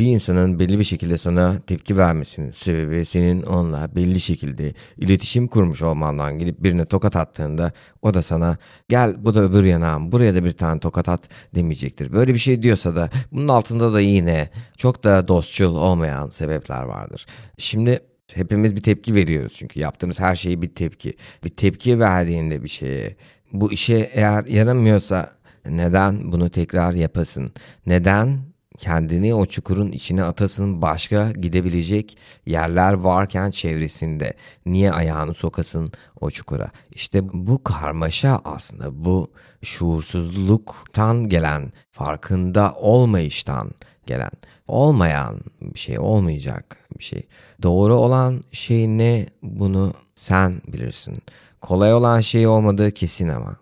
[0.00, 5.82] bir insanın belli bir şekilde sana tepki vermesinin sebebi senin onunla belli şekilde iletişim kurmuş
[5.82, 8.58] olmandan gidip birine tokat attığında o da sana
[8.88, 12.12] gel bu da öbür yanağım buraya da bir tane tokat at demeyecektir.
[12.12, 17.26] Böyle bir şey diyorsa da bunun altında da yine çok da dostçul olmayan sebepler vardır.
[17.58, 18.00] Şimdi
[18.34, 21.16] hepimiz bir tepki veriyoruz çünkü yaptığımız her şeyi bir tepki.
[21.44, 23.16] Bir tepki verdiğinde bir şeye
[23.52, 25.32] bu işe eğer yaramıyorsa
[25.66, 27.52] neden bunu tekrar yapasın?
[27.86, 28.49] Neden
[28.80, 34.34] kendini o çukurun içine atasın başka gidebilecek yerler varken çevresinde.
[34.66, 36.70] Niye ayağını sokasın o çukura?
[36.90, 39.30] İşte bu karmaşa aslında bu
[39.62, 43.70] şuursuzluktan gelen farkında olmayıştan
[44.06, 44.30] gelen
[44.68, 47.22] olmayan bir şey olmayacak bir şey.
[47.62, 49.26] Doğru olan şey ne?
[49.42, 51.18] Bunu sen bilirsin.
[51.60, 53.56] Kolay olan şey olmadığı kesin ama.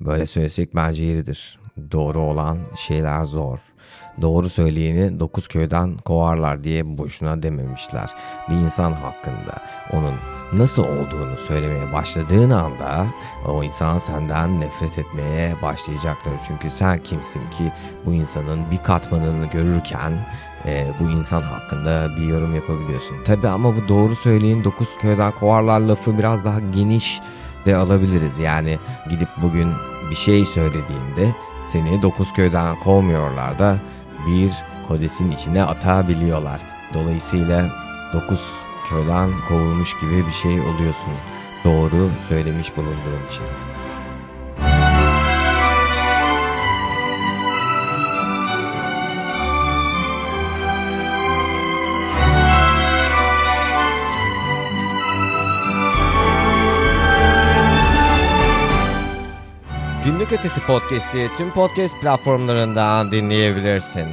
[0.00, 1.58] Böyle söylesek bence yeridir.
[1.92, 3.65] Doğru olan şeyler zor
[4.22, 8.10] doğru söyleyeni dokuz köyden kovarlar diye boşuna dememişler.
[8.50, 10.14] Bir insan hakkında onun
[10.52, 13.06] nasıl olduğunu söylemeye başladığın anda
[13.48, 16.32] o insan senden nefret etmeye başlayacaktır.
[16.48, 17.72] Çünkü sen kimsin ki
[18.06, 20.26] bu insanın bir katmanını görürken
[20.66, 23.16] e, bu insan hakkında bir yorum yapabiliyorsun.
[23.24, 27.20] Tabi ama bu doğru söyleyin dokuz köyden kovarlar lafı biraz daha geniş
[27.66, 28.38] de alabiliriz.
[28.38, 28.78] Yani
[29.10, 29.68] gidip bugün
[30.10, 31.34] bir şey söylediğinde
[31.66, 33.78] seni dokuz köyden kovmuyorlar da
[34.26, 34.52] bir
[34.88, 36.60] kodesin içine atabiliyorlar.
[36.94, 37.68] Dolayısıyla
[38.12, 38.40] dokuz
[38.90, 41.12] köyden kovulmuş gibi bir şey oluyorsun.
[41.64, 43.44] Doğru söylemiş bulunduğun için.
[60.06, 64.08] Günlük Ötesi Podcast'i tüm podcast platformlarından dinleyebilirsin.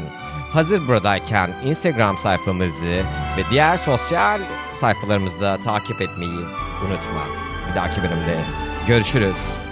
[0.51, 3.03] Hazır buradayken Instagram sayfamızı
[3.37, 4.41] ve diğer sosyal
[4.73, 6.39] sayfalarımızda takip etmeyi
[6.81, 7.25] unutma.
[7.69, 8.39] Bir dahaki bölümde
[8.87, 9.62] görüşürüz.